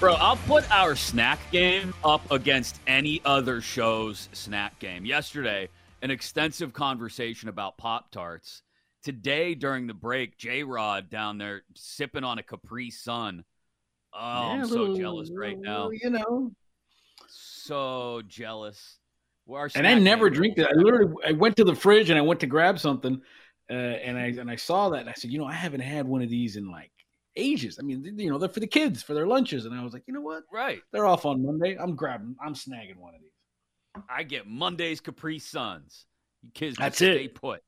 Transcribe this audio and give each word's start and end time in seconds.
Bro, 0.00 0.14
I'll 0.14 0.36
put 0.36 0.70
our 0.70 0.96
snack 0.96 1.38
game 1.50 1.94
up 2.04 2.30
against 2.30 2.78
any 2.86 3.22
other 3.24 3.60
show's 3.62 4.28
snack 4.32 4.78
game. 4.78 5.06
Yesterday, 5.06 5.68
an 6.02 6.10
extensive 6.10 6.72
conversation 6.74 7.48
about 7.48 7.78
Pop 7.78 8.10
Tarts. 8.10 8.62
Today, 9.02 9.54
during 9.54 9.86
the 9.86 9.94
break, 9.94 10.36
J 10.36 10.62
Rod 10.62 11.08
down 11.08 11.38
there 11.38 11.62
sipping 11.74 12.24
on 12.24 12.38
a 12.38 12.42
Capri 12.42 12.90
Sun. 12.90 13.44
Oh, 14.12 14.18
I'm 14.18 14.58
Yeah, 14.60 14.64
so 14.66 14.74
little- 14.80 14.96
jealous 14.96 15.30
right 15.34 15.58
now. 15.58 15.90
You 15.90 16.10
know, 16.10 16.52
So 17.28 18.20
jealous. 18.26 18.98
Well, 19.46 19.68
and 19.74 19.86
I 19.86 19.94
never 19.98 20.28
game- 20.28 20.36
drink 20.36 20.56
that. 20.56 20.70
I 20.70 20.74
literally, 20.74 21.14
I 21.26 21.32
went 21.32 21.56
to 21.56 21.64
the 21.64 21.74
fridge 21.74 22.10
and 22.10 22.18
I 22.18 22.22
went 22.22 22.40
to 22.40 22.46
grab 22.46 22.78
something, 22.78 23.20
uh, 23.70 23.72
and 23.72 24.18
I 24.18 24.26
and 24.40 24.50
I 24.50 24.56
saw 24.56 24.90
that 24.90 25.00
and 25.00 25.08
I 25.10 25.14
said, 25.14 25.30
you 25.30 25.38
know, 25.38 25.46
I 25.46 25.52
haven't 25.54 25.80
had 25.80 26.06
one 26.06 26.20
of 26.22 26.28
these 26.28 26.56
in 26.56 26.70
like 26.70 26.90
ages. 27.36 27.78
I 27.80 27.82
mean, 27.82 28.04
you 28.18 28.30
know, 28.30 28.38
they're 28.38 28.48
for 28.48 28.60
the 28.60 28.66
kids 28.66 29.02
for 29.02 29.14
their 29.14 29.26
lunches, 29.26 29.64
and 29.66 29.74
I 29.74 29.82
was 29.82 29.92
like, 29.92 30.04
you 30.06 30.14
know 30.14 30.20
what? 30.20 30.44
Right. 30.52 30.80
They're 30.92 31.06
off 31.06 31.24
on 31.26 31.44
Monday. 31.44 31.76
I'm 31.78 31.94
grabbing. 31.94 32.36
I'm 32.44 32.54
snagging 32.54 32.96
one 32.96 33.14
of 33.14 33.20
these. 33.20 34.02
I 34.08 34.22
get 34.22 34.46
Monday's 34.46 35.00
Capri 35.00 35.38
Suns. 35.38 36.06
You 36.42 36.50
kids 36.52 36.76
That's 36.76 36.98
just 36.98 37.10
it. 37.10 37.14
stay 37.14 37.28
put. 37.28 37.60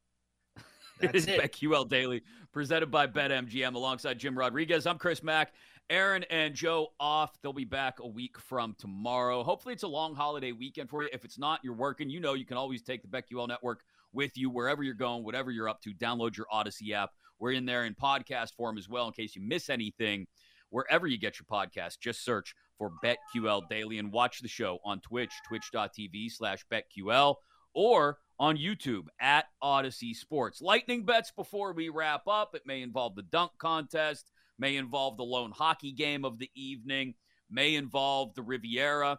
That's 1.01 1.13
This 1.13 1.27
it. 1.27 1.41
BetQL 1.41 1.89
Daily, 1.89 2.23
presented 2.53 2.91
by 2.91 3.07
BetMGM 3.07 3.75
alongside 3.75 4.19
Jim 4.19 4.37
Rodriguez. 4.37 4.87
I'm 4.87 4.99
Chris 4.99 5.23
Mack. 5.23 5.53
Aaron 5.89 6.25
and 6.31 6.53
Joe 6.53 6.89
off. 6.99 7.41
They'll 7.43 7.53
be 7.53 7.65
back 7.65 8.01
a 8.01 8.07
week 8.07 8.39
from 8.41 8.75
tomorrow. 8.79 9.45
Hopefully, 9.45 9.73
it's 9.73 9.85
a 9.85 9.89
long 9.89 10.15
holiday 10.17 10.51
weekend 10.53 10.91
for 10.91 11.03
you. 11.03 11.09
If 11.13 11.25
it's 11.25 11.39
not, 11.39 11.61
you're 11.63 11.75
working. 11.75 12.11
You 12.11 12.19
know, 12.19 12.35
you 12.35 12.45
can 12.45 12.57
always 12.57 12.83
take 12.83 13.03
the 13.03 13.09
BetQL 13.09 13.47
network 13.47 13.85
with 14.13 14.37
you 14.37 14.51
wherever 14.51 14.83
you're 14.83 14.95
going, 14.95 15.23
whatever 15.23 15.51
you're 15.53 15.69
up 15.69 15.81
to. 15.83 15.95
Download 15.95 16.37
your 16.37 16.47
Audacy 16.53 16.91
app. 16.93 17.11
We're 17.39 17.53
in 17.53 17.67
there 17.67 17.85
in 17.85 17.95
podcast 17.95 18.55
form 18.55 18.79
as 18.79 18.89
well 18.89 19.07
in 19.07 19.13
case 19.13 19.37
you 19.37 19.43
miss 19.43 19.69
anything. 19.71 20.27
Wherever 20.71 21.07
you 21.07 21.19
get 21.19 21.39
your 21.39 21.47
podcast, 21.51 22.01
just 22.01 22.25
search 22.25 22.55
for 22.79 22.93
BetQL 23.05 23.69
Daily 23.69 23.99
and 23.99 24.13
watch 24.13 24.41
the 24.41 24.49
show 24.49 24.79
on 24.85 25.01
Twitch, 25.01 25.33
twitch.tv 25.47 26.31
slash 26.33 26.65
BetQL, 26.73 27.37
or 27.75 28.19
on 28.39 28.57
YouTube 28.57 29.07
at 29.21 29.47
Audacy 29.63 30.15
Sports. 30.15 30.61
Lightning 30.61 31.05
bets 31.05 31.31
before 31.31 31.73
we 31.73 31.89
wrap 31.89 32.27
up. 32.27 32.55
It 32.55 32.63
may 32.67 32.83
involve 32.83 33.15
the 33.15 33.23
dunk 33.23 33.53
contest, 33.59 34.31
may 34.59 34.77
involve 34.77 35.17
the 35.17 35.25
lone 35.25 35.53
hockey 35.53 35.93
game 35.93 36.25
of 36.25 36.39
the 36.39 36.51
evening, 36.55 37.15
may 37.51 37.75
involve 37.77 38.35
the 38.35 38.43
Riviera, 38.43 39.19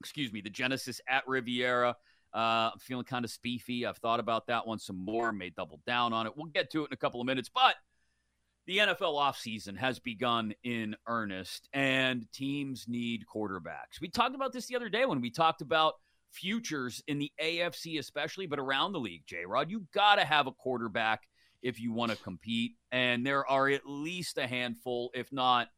excuse 0.00 0.32
me, 0.32 0.40
the 0.40 0.50
Genesis 0.50 1.00
at 1.08 1.26
Riviera. 1.28 1.96
Uh, 2.34 2.70
I'm 2.72 2.78
feeling 2.78 3.04
kind 3.04 3.24
of 3.24 3.30
spiffy. 3.30 3.86
I've 3.86 3.98
thought 3.98 4.20
about 4.20 4.46
that 4.46 4.66
one 4.66 4.78
some 4.78 5.04
more, 5.04 5.32
may 5.32 5.50
double 5.50 5.80
down 5.86 6.12
on 6.12 6.26
it. 6.26 6.32
We'll 6.36 6.46
get 6.46 6.70
to 6.72 6.82
it 6.82 6.88
in 6.90 6.92
a 6.92 6.96
couple 6.96 7.20
of 7.20 7.26
minutes, 7.26 7.50
but 7.52 7.74
the 8.66 8.78
NFL 8.78 9.18
offseason 9.18 9.76
has 9.78 9.98
begun 9.98 10.54
in 10.62 10.94
earnest, 11.06 11.68
and 11.72 12.30
teams 12.32 12.86
need 12.86 13.24
quarterbacks. 13.32 14.00
We 14.00 14.08
talked 14.08 14.34
about 14.34 14.52
this 14.52 14.66
the 14.66 14.76
other 14.76 14.88
day 14.88 15.06
when 15.06 15.20
we 15.20 15.30
talked 15.30 15.60
about 15.60 15.94
futures 16.30 17.02
in 17.08 17.18
the 17.18 17.32
AFC, 17.42 17.98
especially, 17.98 18.46
but 18.46 18.58
around 18.58 18.92
the 18.92 19.00
league, 19.00 19.24
J 19.26 19.44
Rod. 19.46 19.70
You 19.70 19.86
got 19.92 20.16
to 20.16 20.24
have 20.24 20.46
a 20.46 20.52
quarterback 20.52 21.22
if 21.62 21.80
you 21.80 21.92
want 21.92 22.12
to 22.12 22.18
compete. 22.18 22.72
And 22.92 23.26
there 23.26 23.48
are 23.48 23.68
at 23.68 23.82
least 23.86 24.38
a 24.38 24.46
handful, 24.46 25.10
if 25.14 25.32
not 25.32 25.68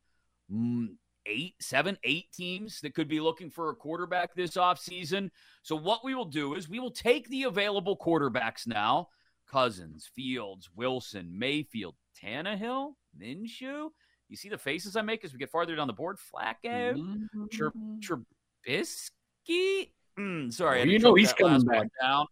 mm, 0.52 0.88
eight, 1.26 1.54
seven, 1.60 1.96
eight 2.04 2.32
teams 2.32 2.80
that 2.80 2.94
could 2.94 3.08
be 3.08 3.20
looking 3.20 3.50
for 3.50 3.70
a 3.70 3.74
quarterback 3.74 4.34
this 4.34 4.52
offseason. 4.52 5.30
So, 5.62 5.76
what 5.76 6.04
we 6.04 6.14
will 6.14 6.24
do 6.24 6.54
is 6.54 6.68
we 6.68 6.80
will 6.80 6.90
take 6.90 7.28
the 7.28 7.44
available 7.44 7.96
quarterbacks 7.96 8.66
now 8.66 9.08
Cousins, 9.50 10.08
Fields, 10.14 10.70
Wilson, 10.74 11.38
Mayfield, 11.38 11.94
Tannehill, 12.22 12.94
Minshew. 13.20 13.90
You 14.28 14.36
see 14.36 14.48
the 14.48 14.56
faces 14.58 14.96
I 14.96 15.02
make 15.02 15.24
as 15.24 15.32
we 15.32 15.38
get 15.38 15.50
farther 15.50 15.76
down 15.76 15.86
the 15.86 15.92
board? 15.92 16.16
Flacco, 16.16 17.18
Tr- 17.50 17.68
Trubisky. 18.00 19.90
Mm, 20.18 20.52
sorry, 20.52 20.80
I 20.80 20.84
You 20.84 20.98
know 20.98 21.10
choke 21.10 21.18
he's 21.18 21.28
that 21.28 21.38
coming 21.38 21.64
back. 21.66 21.88
Down. 22.00 22.26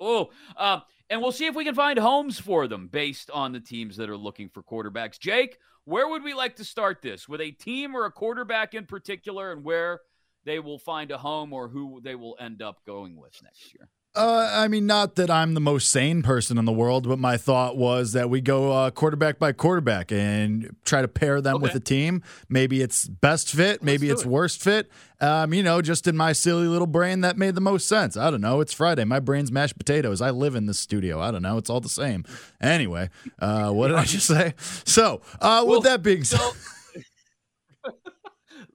Oh, 0.00 0.30
um, 0.56 0.82
and 1.08 1.22
we'll 1.22 1.32
see 1.32 1.46
if 1.46 1.54
we 1.54 1.64
can 1.64 1.74
find 1.74 1.98
homes 1.98 2.38
for 2.38 2.66
them 2.66 2.88
based 2.88 3.30
on 3.30 3.52
the 3.52 3.60
teams 3.60 3.96
that 3.96 4.10
are 4.10 4.16
looking 4.16 4.48
for 4.48 4.62
quarterbacks. 4.62 5.18
Jake, 5.18 5.58
where 5.84 6.08
would 6.08 6.22
we 6.22 6.34
like 6.34 6.56
to 6.56 6.64
start 6.64 7.00
this? 7.00 7.28
With 7.28 7.40
a 7.40 7.52
team 7.52 7.94
or 7.94 8.06
a 8.06 8.10
quarterback 8.10 8.74
in 8.74 8.86
particular, 8.86 9.52
and 9.52 9.64
where 9.64 10.00
they 10.44 10.58
will 10.58 10.78
find 10.78 11.10
a 11.10 11.18
home 11.18 11.52
or 11.52 11.68
who 11.68 12.00
they 12.02 12.14
will 12.14 12.36
end 12.40 12.60
up 12.60 12.84
going 12.84 13.16
with 13.16 13.40
next 13.42 13.74
year? 13.74 13.88
Uh, 14.16 14.50
I 14.54 14.68
mean, 14.68 14.86
not 14.86 15.16
that 15.16 15.30
I'm 15.30 15.52
the 15.52 15.60
most 15.60 15.90
sane 15.90 16.22
person 16.22 16.56
in 16.56 16.64
the 16.64 16.72
world, 16.72 17.06
but 17.06 17.18
my 17.18 17.36
thought 17.36 17.76
was 17.76 18.12
that 18.14 18.30
we 18.30 18.40
go 18.40 18.72
uh, 18.72 18.90
quarterback 18.90 19.38
by 19.38 19.52
quarterback 19.52 20.10
and 20.10 20.74
try 20.86 21.02
to 21.02 21.08
pair 21.08 21.42
them 21.42 21.60
with 21.60 21.72
Okay. 21.72 21.76
a 21.76 21.80
team. 21.80 22.22
Maybe 22.48 22.80
it's 22.80 23.06
best 23.06 23.52
fit, 23.54 23.82
maybe 23.82 24.08
it's 24.08 24.22
it. 24.22 24.28
worst 24.28 24.62
fit. 24.62 24.90
Um, 25.20 25.52
you 25.52 25.62
know, 25.62 25.82
just 25.82 26.06
in 26.06 26.16
my 26.16 26.32
silly 26.32 26.66
little 26.66 26.86
brain, 26.86 27.20
that 27.22 27.36
made 27.36 27.54
the 27.54 27.60
most 27.60 27.88
sense. 27.88 28.16
I 28.16 28.30
don't 28.30 28.40
know. 28.40 28.60
It's 28.60 28.72
Friday. 28.72 29.04
My 29.04 29.20
brain's 29.20 29.52
mashed 29.52 29.78
potatoes. 29.78 30.20
I 30.22 30.30
live 30.30 30.54
in 30.54 30.64
this 30.66 30.78
studio. 30.78 31.20
I 31.20 31.30
don't 31.30 31.42
know. 31.42 31.58
It's 31.58 31.68
all 31.70 31.80
the 31.80 31.88
same. 31.88 32.24
Anyway, 32.60 33.10
uh, 33.38 33.70
what 33.70 33.88
did 33.88 33.96
I 33.96 34.04
just 34.04 34.26
say? 34.26 34.54
So, 34.84 35.20
uh, 35.40 35.62
Well, 35.66 35.76
with 35.78 35.84
that 35.84 36.02
being 36.02 36.24
said, 36.24 36.38
So, 36.40 36.52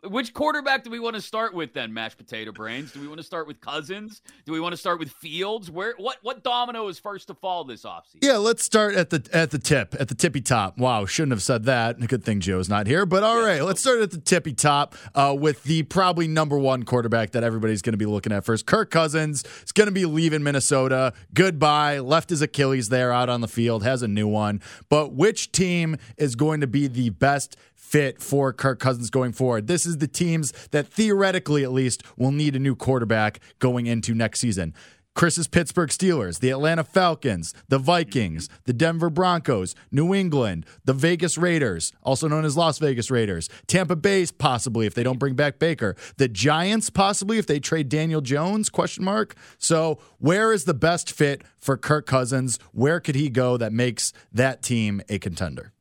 which 0.03 0.33
quarterback 0.33 0.83
do 0.83 0.89
we 0.89 0.99
want 0.99 1.15
to 1.15 1.21
start 1.21 1.53
with 1.53 1.73
then? 1.73 1.93
Mashed 1.93 2.17
potato 2.17 2.51
brains. 2.51 2.91
Do 2.91 2.99
we 2.99 3.07
want 3.07 3.19
to 3.19 3.25
start 3.25 3.47
with 3.47 3.61
Cousins? 3.61 4.21
Do 4.45 4.51
we 4.51 4.59
want 4.59 4.73
to 4.73 4.77
start 4.77 4.99
with 4.99 5.11
Fields? 5.11 5.69
Where 5.69 5.93
what 5.97 6.17
what 6.21 6.43
domino 6.43 6.87
is 6.87 6.99
first 6.99 7.27
to 7.27 7.35
fall 7.35 7.63
this 7.63 7.83
offseason? 7.83 8.23
Yeah, 8.23 8.37
let's 8.37 8.63
start 8.63 8.95
at 8.95 9.11
the 9.11 9.27
at 9.31 9.51
the 9.51 9.59
tip, 9.59 9.95
at 9.99 10.07
the 10.07 10.15
tippy 10.15 10.41
top. 10.41 10.77
Wow, 10.77 11.05
shouldn't 11.05 11.33
have 11.33 11.43
said 11.43 11.65
that. 11.65 11.99
Good 12.07 12.23
thing 12.23 12.39
Joe's 12.39 12.67
not 12.67 12.87
here. 12.87 13.05
But 13.05 13.23
all 13.23 13.41
right, 13.41 13.61
let's 13.61 13.81
start 13.81 14.01
at 14.01 14.11
the 14.11 14.19
tippy 14.19 14.53
top 14.53 14.95
uh, 15.13 15.35
with 15.37 15.63
the 15.63 15.83
probably 15.83 16.27
number 16.27 16.57
one 16.57 16.83
quarterback 16.83 17.31
that 17.31 17.43
everybody's 17.43 17.81
going 17.81 17.93
to 17.93 17.97
be 17.97 18.07
looking 18.07 18.31
at 18.31 18.43
first. 18.43 18.65
Kirk 18.65 18.89
Cousins 18.89 19.43
is 19.63 19.71
going 19.71 19.87
to 19.87 19.93
be 19.93 20.05
leaving 20.05 20.41
Minnesota. 20.41 21.13
Goodbye. 21.33 21.99
Left 21.99 22.29
his 22.31 22.41
Achilles 22.41 22.89
there 22.89 23.11
out 23.11 23.29
on 23.29 23.41
the 23.41 23.47
field. 23.47 23.83
Has 23.83 24.01
a 24.01 24.07
new 24.07 24.27
one. 24.27 24.61
But 24.89 25.13
which 25.13 25.51
team 25.51 25.97
is 26.17 26.35
going 26.35 26.61
to 26.61 26.67
be 26.67 26.87
the 26.87 27.11
best 27.11 27.55
fit 27.91 28.21
for 28.21 28.53
Kirk 28.53 28.79
Cousins 28.79 29.09
going 29.09 29.33
forward. 29.33 29.67
This 29.67 29.85
is 29.85 29.97
the 29.97 30.07
teams 30.07 30.53
that 30.71 30.87
theoretically, 30.87 31.63
at 31.63 31.73
least, 31.73 32.03
will 32.17 32.31
need 32.31 32.55
a 32.55 32.59
new 32.59 32.73
quarterback 32.73 33.41
going 33.59 33.85
into 33.85 34.13
next 34.13 34.39
season. 34.39 34.73
Chris's 35.13 35.49
Pittsburgh 35.49 35.89
Steelers, 35.89 36.39
the 36.39 36.51
Atlanta 36.51 36.85
Falcons, 36.85 37.53
the 37.67 37.77
Vikings, 37.77 38.47
the 38.63 38.71
Denver 38.71 39.09
Broncos, 39.09 39.75
New 39.91 40.13
England, 40.13 40.65
the 40.85 40.93
Vegas 40.93 41.37
Raiders, 41.37 41.91
also 42.01 42.29
known 42.29 42.45
as 42.45 42.55
Las 42.55 42.79
Vegas 42.79 43.11
Raiders, 43.11 43.49
Tampa 43.67 43.97
Bay's 43.97 44.31
possibly 44.31 44.85
if 44.85 44.93
they 44.93 45.03
don't 45.03 45.19
bring 45.19 45.35
back 45.35 45.59
Baker, 45.59 45.97
the 46.15 46.29
Giants 46.29 46.89
possibly 46.89 47.37
if 47.37 47.45
they 47.45 47.59
trade 47.59 47.89
Daniel 47.89 48.21
Jones 48.21 48.69
question 48.69 49.03
mark. 49.03 49.35
So, 49.57 49.99
where 50.17 50.53
is 50.53 50.63
the 50.63 50.73
best 50.73 51.11
fit 51.11 51.43
for 51.57 51.75
Kirk 51.75 52.05
Cousins? 52.05 52.57
Where 52.71 53.01
could 53.01 53.15
he 53.15 53.29
go 53.29 53.57
that 53.57 53.73
makes 53.73 54.13
that 54.31 54.63
team 54.63 55.01
a 55.09 55.19
contender? 55.19 55.73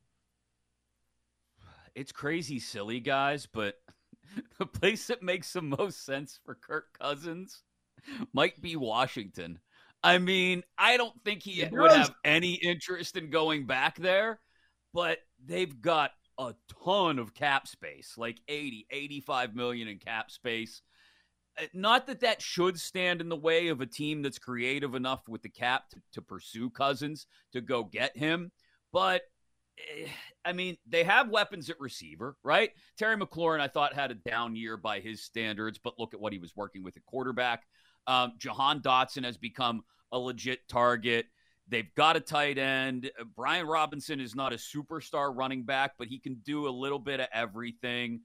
It's 1.95 2.11
crazy 2.11 2.59
silly, 2.59 2.99
guys, 2.99 3.47
but 3.51 3.75
the 4.59 4.65
place 4.65 5.07
that 5.07 5.21
makes 5.23 5.53
the 5.53 5.61
most 5.61 6.05
sense 6.05 6.39
for 6.45 6.55
Kirk 6.55 6.97
Cousins 6.99 7.63
might 8.33 8.61
be 8.61 8.75
Washington. 8.75 9.59
I 10.03 10.17
mean, 10.17 10.63
I 10.77 10.97
don't 10.97 11.13
think 11.23 11.43
he 11.43 11.61
It 11.61 11.71
would 11.71 11.89
does. 11.89 12.07
have 12.07 12.15
any 12.23 12.53
interest 12.53 13.17
in 13.17 13.29
going 13.29 13.67
back 13.67 13.97
there, 13.97 14.39
but 14.93 15.19
they've 15.45 15.79
got 15.81 16.11
a 16.39 16.55
ton 16.83 17.19
of 17.19 17.35
cap 17.35 17.67
space, 17.67 18.15
like 18.17 18.39
80, 18.47 18.87
85 18.89 19.55
million 19.55 19.87
in 19.87 19.99
cap 19.99 20.31
space. 20.31 20.81
Uh, 21.59 21.65
not 21.73 22.07
that 22.07 22.21
that 22.21 22.41
should 22.41 22.79
stand 22.79 23.21
in 23.21 23.29
the 23.29 23.35
way 23.35 23.67
of 23.67 23.81
a 23.81 23.85
team 23.85 24.21
that's 24.21 24.39
creative 24.39 24.95
enough 24.95 25.27
with 25.27 25.41
the 25.43 25.49
cap 25.49 25.89
to, 25.89 26.01
to 26.13 26.21
pursue 26.21 26.69
Cousins 26.69 27.27
to 27.53 27.61
go 27.61 27.83
get 27.83 28.17
him, 28.17 28.51
but 28.91 29.21
I 30.45 30.53
mean, 30.53 30.77
they 30.87 31.03
have 31.03 31.29
weapons 31.29 31.69
at 31.69 31.79
receiver, 31.79 32.35
right? 32.43 32.71
Terry 32.97 33.15
McLaurin, 33.15 33.59
I 33.59 33.67
thought, 33.67 33.93
had 33.93 34.09
a 34.09 34.15
down 34.15 34.55
year 34.55 34.75
by 34.75 34.99
his 34.99 35.23
standards, 35.23 35.77
but 35.77 35.99
look 35.99 36.15
at 36.15 36.19
what 36.19 36.33
he 36.33 36.39
was 36.39 36.55
working 36.55 36.83
with 36.83 36.97
at 36.97 37.05
quarterback. 37.05 37.63
Um, 38.07 38.33
Jahan 38.39 38.81
Dotson 38.81 39.23
has 39.23 39.37
become 39.37 39.83
a 40.11 40.17
legit 40.17 40.67
target. 40.67 41.27
They've 41.67 41.93
got 41.95 42.17
a 42.17 42.19
tight 42.19 42.57
end. 42.57 43.11
Uh, 43.19 43.23
Brian 43.35 43.67
Robinson 43.67 44.19
is 44.19 44.35
not 44.35 44.51
a 44.51 44.57
superstar 44.57 45.31
running 45.35 45.63
back, 45.63 45.91
but 45.97 46.07
he 46.07 46.19
can 46.19 46.41
do 46.43 46.67
a 46.67 46.69
little 46.69 46.99
bit 46.99 47.19
of 47.19 47.27
everything. 47.31 48.21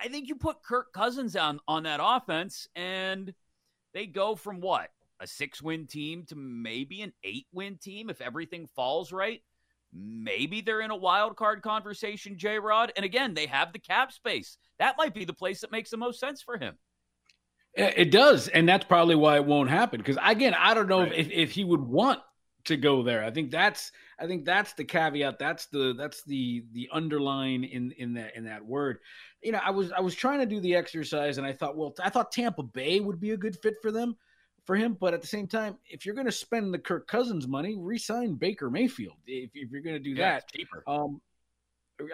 I 0.00 0.08
think 0.08 0.28
you 0.28 0.36
put 0.36 0.62
Kirk 0.62 0.92
Cousins 0.92 1.36
on 1.36 1.60
on 1.68 1.82
that 1.82 2.00
offense, 2.02 2.66
and 2.74 3.34
they 3.92 4.06
go 4.06 4.36
from 4.36 4.60
what 4.60 4.88
a 5.20 5.26
six 5.26 5.60
win 5.60 5.86
team 5.86 6.24
to 6.26 6.34
maybe 6.34 7.02
an 7.02 7.12
eight 7.24 7.46
win 7.52 7.76
team 7.76 8.08
if 8.08 8.20
everything 8.20 8.66
falls 8.74 9.12
right. 9.12 9.42
Maybe 9.92 10.62
they're 10.62 10.80
in 10.80 10.90
a 10.90 10.96
wild 10.96 11.36
card 11.36 11.62
conversation, 11.62 12.38
J 12.38 12.58
Rod. 12.58 12.92
And 12.96 13.04
again, 13.04 13.34
they 13.34 13.46
have 13.46 13.72
the 13.72 13.78
cap 13.78 14.12
space. 14.12 14.56
That 14.78 14.96
might 14.96 15.14
be 15.14 15.24
the 15.24 15.34
place 15.34 15.60
that 15.60 15.72
makes 15.72 15.90
the 15.90 15.96
most 15.98 16.18
sense 16.18 16.40
for 16.42 16.56
him. 16.58 16.78
It 17.74 18.10
does, 18.10 18.48
and 18.48 18.68
that's 18.68 18.84
probably 18.84 19.14
why 19.14 19.36
it 19.36 19.46
won't 19.46 19.70
happen. 19.70 19.98
Because 19.98 20.18
again, 20.22 20.54
I 20.54 20.74
don't 20.74 20.88
know 20.88 21.00
right. 21.00 21.14
if, 21.14 21.30
if 21.30 21.50
he 21.52 21.64
would 21.64 21.80
want 21.80 22.20
to 22.64 22.76
go 22.76 23.02
there. 23.02 23.24
I 23.24 23.30
think 23.30 23.50
that's 23.50 23.92
I 24.18 24.26
think 24.26 24.44
that's 24.44 24.74
the 24.74 24.84
caveat. 24.84 25.38
That's 25.38 25.66
the 25.66 25.94
that's 25.96 26.22
the 26.24 26.64
the 26.72 26.88
underline 26.92 27.64
in 27.64 27.92
in 27.92 28.14
that 28.14 28.36
in 28.36 28.44
that 28.44 28.64
word. 28.64 28.98
You 29.42 29.52
know, 29.52 29.60
I 29.64 29.70
was 29.70 29.90
I 29.92 30.00
was 30.00 30.14
trying 30.14 30.40
to 30.40 30.46
do 30.46 30.60
the 30.60 30.74
exercise 30.74 31.38
and 31.38 31.46
I 31.46 31.52
thought, 31.52 31.76
well, 31.76 31.94
I 32.02 32.10
thought 32.10 32.30
Tampa 32.30 32.62
Bay 32.62 33.00
would 33.00 33.20
be 33.20 33.30
a 33.30 33.36
good 33.36 33.56
fit 33.56 33.74
for 33.80 33.90
them 33.90 34.16
for 34.64 34.76
him, 34.76 34.96
but 34.98 35.14
at 35.14 35.20
the 35.20 35.26
same 35.26 35.46
time, 35.46 35.76
if 35.86 36.06
you're 36.06 36.14
going 36.14 36.26
to 36.26 36.32
spend 36.32 36.72
the 36.72 36.78
Kirk 36.78 37.08
Cousins 37.08 37.48
money, 37.48 37.76
resign 37.78 38.34
Baker 38.34 38.70
Mayfield. 38.70 39.16
If, 39.26 39.50
if 39.54 39.70
you're 39.70 39.82
going 39.82 39.96
to 39.96 40.02
do 40.02 40.10
yeah, 40.10 40.34
that, 40.34 40.52
cheaper. 40.52 40.84
Um, 40.86 41.20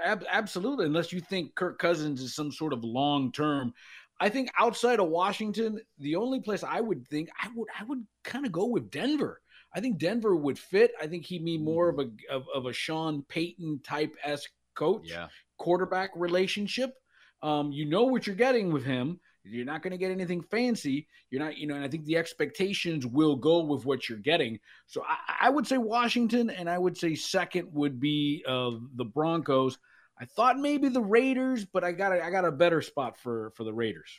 ab- 0.03 0.25
absolutely, 0.31 0.87
unless 0.87 1.13
you 1.13 1.21
think 1.21 1.55
Kirk 1.55 1.79
Cousins 1.79 2.23
is 2.23 2.35
some 2.35 2.51
sort 2.51 2.73
of 2.73 2.85
long 2.85 3.33
term. 3.33 3.73
I 4.21 4.29
think 4.29 4.51
outside 4.59 4.99
of 4.99 5.09
Washington, 5.09 5.81
the 5.99 6.17
only 6.17 6.41
place 6.41 6.65
I 6.65 6.81
would 6.81 7.07
think 7.07 7.29
I 7.41 7.49
would 7.55 7.69
I 7.79 7.85
would 7.85 8.05
kind 8.25 8.47
of 8.47 8.53
go 8.53 8.67
with 8.67 8.91
Denver. 8.91 9.41
I 9.75 9.81
think 9.81 9.99
Denver 9.99 10.35
would 10.35 10.59
fit. 10.59 10.93
I 11.01 11.07
think 11.07 11.27
he'd 11.27 11.45
be 11.45 11.59
more 11.59 11.89
of 11.89 11.99
a 11.99 12.11
of, 12.31 12.47
of 12.55 12.67
a 12.67 12.73
Sean 12.73 13.23
Payton 13.29 13.81
type 13.85 14.17
s 14.25 14.47
coach, 14.75 15.09
yeah. 15.11 15.29
quarterback 15.57 16.11
relationship. 16.17 16.95
Um, 17.43 17.71
you 17.71 17.85
know 17.85 18.05
what 18.05 18.27
you're 18.27 18.35
getting 18.35 18.73
with 18.73 18.85
him. 18.85 19.21
You're 19.45 19.65
not 19.65 19.83
going 19.83 19.93
to 19.93 19.99
get 19.99 20.11
anything 20.11 20.43
fancy. 20.43 21.07
You're 21.31 21.43
not, 21.43 21.57
you 21.57 21.67
know, 21.67 21.75
and 21.75 21.85
I 21.85 21.89
think 21.89 22.05
the 22.05 22.17
expectations 22.17 23.07
will 23.07 23.37
go 23.37 23.63
with 23.65 23.85
what 23.85 24.09
you're 24.09 24.19
getting. 24.19 24.59
So 24.87 25.03
I, 25.09 25.47
I 25.47 25.51
would 25.51 25.67
say 25.67 25.79
Washington, 25.79 26.51
and 26.51 26.69
I 26.69 26.79
would 26.79 26.97
say 26.97 27.15
second 27.15 27.69
would 27.73 27.99
be 28.01 28.45
uh, 28.47 28.73
the 28.97 29.05
Broncos. 29.05 29.79
I 30.21 30.25
thought 30.25 30.59
maybe 30.59 30.89
the 30.89 31.01
Raiders, 31.01 31.65
but 31.65 31.85
I 31.85 31.93
got 31.93 32.13
a, 32.13 32.25
I 32.25 32.31
got 32.31 32.45
a 32.45 32.53
better 32.53 32.83
spot 32.83 33.17
for 33.17 33.53
for 33.55 33.65
the 33.65 33.73
Raiders. 33.73 34.11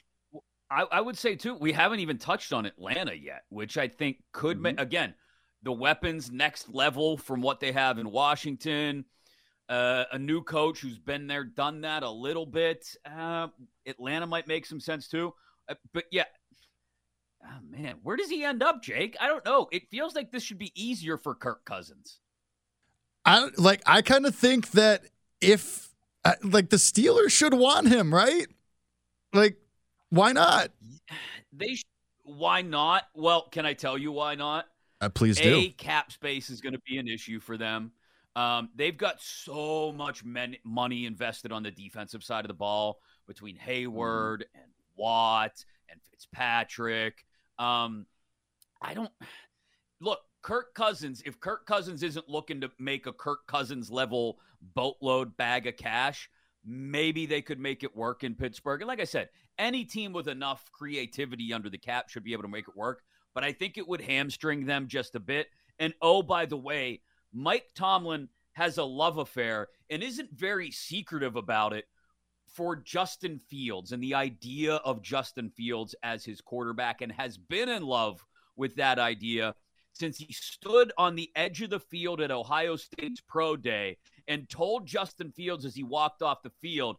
I, 0.71 0.85
I 0.91 1.01
would 1.01 1.17
say 1.17 1.35
too. 1.35 1.55
We 1.55 1.71
haven't 1.73 1.99
even 1.99 2.17
touched 2.17 2.53
on 2.53 2.65
Atlanta 2.65 3.13
yet, 3.13 3.43
which 3.49 3.77
I 3.77 3.87
think 3.87 4.17
could 4.31 4.57
mm-hmm. 4.57 4.75
ma- 4.75 4.81
again 4.81 5.13
the 5.63 5.71
weapons 5.73 6.31
next 6.31 6.69
level 6.73 7.17
from 7.17 7.41
what 7.41 7.59
they 7.59 7.71
have 7.71 7.97
in 7.97 8.09
Washington. 8.11 9.05
Uh, 9.69 10.05
a 10.11 10.17
new 10.17 10.41
coach 10.41 10.79
who's 10.79 10.97
been 10.97 11.27
there, 11.27 11.43
done 11.43 11.81
that 11.81 12.01
a 12.01 12.09
little 12.09 12.47
bit. 12.47 12.87
Uh, 13.05 13.47
Atlanta 13.85 14.25
might 14.25 14.47
make 14.47 14.65
some 14.65 14.79
sense 14.79 15.07
too. 15.07 15.31
Uh, 15.69 15.75
but 15.93 16.05
yeah, 16.11 16.23
oh, 17.45 17.59
man, 17.69 17.97
where 18.01 18.17
does 18.17 18.31
he 18.31 18.43
end 18.43 18.63
up, 18.63 18.81
Jake? 18.81 19.15
I 19.21 19.27
don't 19.27 19.45
know. 19.45 19.67
It 19.71 19.87
feels 19.91 20.15
like 20.15 20.31
this 20.31 20.41
should 20.41 20.57
be 20.57 20.71
easier 20.73 21.17
for 21.17 21.35
Kirk 21.35 21.65
Cousins. 21.65 22.19
I 23.25 23.49
like. 23.57 23.83
I 23.85 24.01
kind 24.01 24.25
of 24.25 24.33
think 24.33 24.71
that 24.71 25.03
if 25.39 25.89
uh, 26.25 26.33
like 26.43 26.71
the 26.71 26.77
Steelers 26.77 27.29
should 27.29 27.53
want 27.53 27.89
him, 27.89 28.11
right? 28.11 28.47
Like, 29.33 29.57
why 30.09 30.31
not? 30.31 30.71
They. 31.53 31.75
Sh- 31.75 31.83
why 32.23 32.63
not? 32.63 33.03
Well, 33.13 33.47
can 33.51 33.67
I 33.67 33.73
tell 33.73 33.97
you 33.97 34.11
why 34.11 34.33
not? 34.33 34.65
Uh, 35.01 35.09
please 35.09 35.39
do. 35.39 35.55
A 35.55 35.69
cap 35.69 36.11
space 36.11 36.49
is 36.49 36.59
going 36.59 36.73
to 36.73 36.81
be 36.87 36.97
an 36.97 37.07
issue 37.07 37.39
for 37.39 37.57
them. 37.57 37.91
Um, 38.39 38.69
they've 38.73 38.97
got 38.97 39.21
so 39.21 39.91
much 39.91 40.23
men- 40.23 40.55
money 40.63 41.05
invested 41.05 41.51
on 41.51 41.61
the 41.61 41.71
defensive 41.71 42.23
side 42.23 42.45
of 42.45 42.47
the 42.47 42.53
ball 42.53 43.01
between 43.27 43.57
Heyward 43.57 44.43
mm-hmm. 44.43 44.61
and 44.61 44.71
Watt 44.95 45.65
and 45.89 45.99
Fitzpatrick. 46.09 47.25
Um, 47.57 48.05
I 48.81 48.93
don't 48.93 49.11
look 49.99 50.21
Kirk 50.41 50.73
Cousins. 50.73 51.21
If 51.25 51.41
Kirk 51.41 51.65
Cousins 51.65 52.01
isn't 52.01 52.29
looking 52.29 52.61
to 52.61 52.71
make 52.79 53.07
a 53.07 53.11
Kirk 53.11 53.45
Cousins 53.45 53.91
level 53.91 54.39
boatload 54.73 55.35
bag 55.35 55.67
of 55.67 55.75
cash, 55.75 56.29
maybe 56.65 57.25
they 57.25 57.41
could 57.41 57.59
make 57.59 57.83
it 57.83 57.93
work 57.93 58.23
in 58.23 58.35
Pittsburgh. 58.35 58.79
And 58.79 58.87
like 58.87 59.01
I 59.01 59.05
said, 59.05 59.27
any 59.57 59.83
team 59.83 60.13
with 60.13 60.29
enough 60.29 60.63
creativity 60.71 61.51
under 61.51 61.69
the 61.69 61.77
cap 61.77 62.07
should 62.07 62.23
be 62.23 62.31
able 62.31 62.43
to 62.43 62.47
make 62.47 62.69
it 62.69 62.77
work. 62.77 63.01
But 63.35 63.43
I 63.43 63.51
think 63.51 63.77
it 63.77 63.85
would 63.85 63.99
hamstring 63.99 64.65
them 64.65 64.87
just 64.87 65.15
a 65.15 65.19
bit. 65.19 65.47
And 65.77 65.93
oh, 66.01 66.21
by 66.21 66.45
the 66.45 66.55
way, 66.55 67.01
Mike 67.33 67.67
Tomlin 67.75 68.29
has 68.53 68.77
a 68.77 68.83
love 68.83 69.17
affair 69.17 69.67
and 69.89 70.03
isn't 70.03 70.31
very 70.31 70.71
secretive 70.71 71.35
about 71.35 71.73
it 71.73 71.85
for 72.47 72.75
Justin 72.75 73.39
Fields 73.39 73.91
and 73.91 74.01
the 74.01 74.15
idea 74.15 74.75
of 74.75 75.01
Justin 75.01 75.49
Fields 75.49 75.95
as 76.03 76.25
his 76.25 76.41
quarterback 76.41 77.01
and 77.01 77.11
has 77.11 77.37
been 77.37 77.69
in 77.69 77.83
love 77.83 78.25
with 78.55 78.75
that 78.75 78.99
idea 78.99 79.55
since 79.93 80.17
he 80.17 80.31
stood 80.33 80.91
on 80.97 81.15
the 81.15 81.29
edge 81.35 81.61
of 81.61 81.69
the 81.69 81.79
field 81.79 82.21
at 82.21 82.31
Ohio 82.31 82.75
State's 82.75 83.21
Pro 83.21 83.55
Day 83.55 83.97
and 84.27 84.49
told 84.49 84.85
Justin 84.85 85.31
Fields 85.31 85.65
as 85.65 85.75
he 85.75 85.83
walked 85.83 86.21
off 86.21 86.41
the 86.41 86.51
field, 86.61 86.97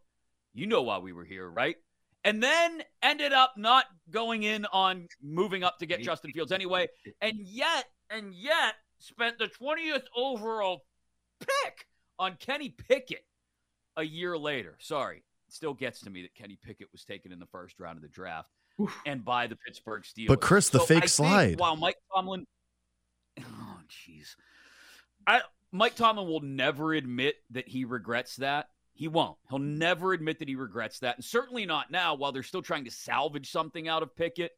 You 0.53 0.67
know 0.67 0.81
why 0.81 0.99
we 0.99 1.13
were 1.13 1.25
here, 1.25 1.49
right? 1.49 1.75
And 2.23 2.41
then 2.41 2.83
ended 3.01 3.33
up 3.33 3.53
not 3.57 3.85
going 4.11 4.43
in 4.43 4.65
on 4.71 5.07
moving 5.21 5.63
up 5.63 5.79
to 5.79 5.87
get 5.87 6.01
Justin 6.01 6.31
Fields 6.31 6.51
anyway. 6.51 6.87
And 7.19 7.39
yet, 7.39 7.85
and 8.11 8.33
yet, 8.35 8.75
spent 9.01 9.37
the 9.37 9.47
20th 9.47 10.03
overall 10.15 10.85
pick 11.39 11.87
on 12.19 12.35
Kenny 12.39 12.69
Pickett 12.69 13.25
a 13.97 14.03
year 14.03 14.37
later. 14.37 14.77
Sorry, 14.79 15.17
it 15.17 15.53
still 15.53 15.73
gets 15.73 16.01
to 16.01 16.09
me 16.09 16.21
that 16.21 16.35
Kenny 16.35 16.57
Pickett 16.63 16.87
was 16.91 17.03
taken 17.03 17.31
in 17.31 17.39
the 17.39 17.47
first 17.47 17.79
round 17.79 17.97
of 17.97 18.03
the 18.03 18.09
draft 18.09 18.49
Oof. 18.79 18.95
and 19.05 19.25
by 19.25 19.47
the 19.47 19.55
Pittsburgh 19.55 20.03
Steelers. 20.03 20.27
But 20.27 20.41
Chris, 20.41 20.69
the 20.69 20.79
so 20.79 20.85
fake 20.85 21.09
slide. 21.09 21.59
While 21.59 21.75
Mike 21.75 21.97
Tomlin, 22.13 22.45
oh 23.39 23.77
jeez, 23.89 24.35
I 25.27 25.41
Mike 25.71 25.95
Tomlin 25.95 26.27
will 26.27 26.41
never 26.41 26.93
admit 26.93 27.35
that 27.51 27.67
he 27.67 27.85
regrets 27.85 28.37
that. 28.37 28.69
He 28.93 29.07
won't. 29.07 29.37
He'll 29.49 29.57
never 29.57 30.13
admit 30.13 30.39
that 30.39 30.49
he 30.49 30.55
regrets 30.55 30.99
that, 30.99 31.15
and 31.15 31.25
certainly 31.25 31.65
not 31.65 31.91
now. 31.91 32.13
While 32.15 32.31
they're 32.31 32.43
still 32.43 32.61
trying 32.61 32.85
to 32.85 32.91
salvage 32.91 33.49
something 33.49 33.87
out 33.87 34.03
of 34.03 34.15
Pickett, 34.15 34.51